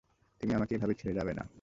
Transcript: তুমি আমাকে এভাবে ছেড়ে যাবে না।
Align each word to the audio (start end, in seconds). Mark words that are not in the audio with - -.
তুমি 0.41 0.51
আমাকে 0.53 0.73
এভাবে 0.75 0.93
ছেড়ে 0.93 1.13
যাবে 1.13 1.33
না। 1.33 1.43